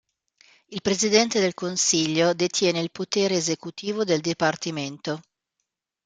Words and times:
Il 0.69 0.81
presidente 0.81 1.39
del 1.39 1.53
consiglio 1.53 2.33
detiene 2.33 2.79
il 2.79 2.89
potere 2.89 3.35
esecutivo 3.35 4.03
del 4.03 4.19
dipartimento. 4.19 5.21